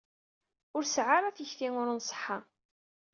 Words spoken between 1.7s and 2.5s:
ur nṣeḥḥa.